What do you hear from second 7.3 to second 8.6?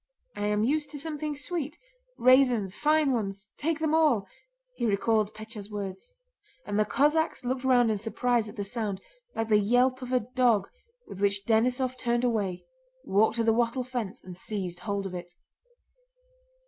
looked round in surprise at